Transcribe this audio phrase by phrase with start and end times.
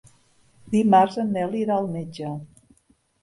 [0.75, 2.31] Dimarts en Nel irà al metge.